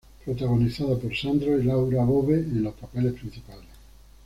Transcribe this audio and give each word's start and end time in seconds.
Protagonizada 0.25 0.97
por 0.97 1.15
Sandro 1.15 1.59
y 1.59 1.63
Laura 1.65 2.03
Bove 2.03 2.33
en 2.39 2.63
los 2.63 2.73
papeles 2.73 3.13
principales. 3.13 3.69